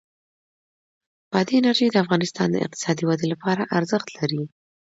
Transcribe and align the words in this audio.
بادي 1.31 1.53
انرژي 1.59 1.87
د 1.91 1.95
افغانستان 2.03 2.47
د 2.51 2.55
اقتصادي 2.65 3.03
ودې 3.05 3.27
لپاره 3.33 3.69
ارزښت 3.77 4.07
لري. 4.17 4.43